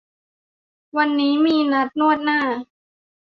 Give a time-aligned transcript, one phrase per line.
[0.97, 2.39] วันนี้มีนัดนวดหน้า